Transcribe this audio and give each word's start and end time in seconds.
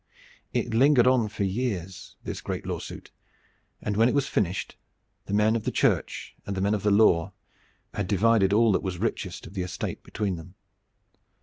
It 0.51 0.73
lingered 0.73 1.05
on 1.05 1.27
for 1.29 1.43
years, 1.43 2.15
this 2.23 2.41
great 2.41 2.65
lawsuit, 2.65 3.11
and 3.83 3.95
when 3.95 4.09
it 4.09 4.15
was 4.15 4.27
finished 4.27 4.75
the 5.27 5.33
men 5.35 5.55
of 5.55 5.63
the 5.63 5.69
Church 5.69 6.35
and 6.43 6.57
the 6.57 6.61
men 6.61 6.73
of 6.73 6.81
the 6.81 6.89
Law 6.89 7.33
had 7.93 8.07
divided 8.07 8.51
all 8.51 8.71
that 8.71 8.81
was 8.81 8.97
richest 8.97 9.45
of 9.45 9.53
the 9.53 9.61
estate 9.61 10.01
between 10.01 10.37
them. 10.37 10.55